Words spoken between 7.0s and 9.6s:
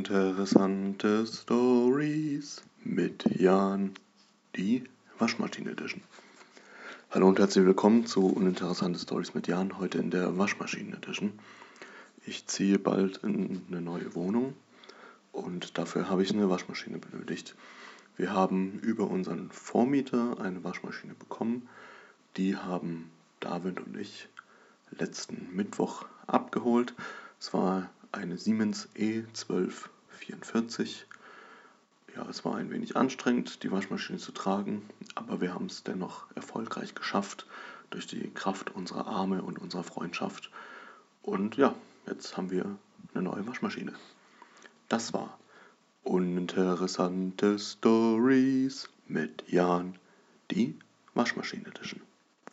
Hallo und herzlich willkommen zu Uninteressante Stories mit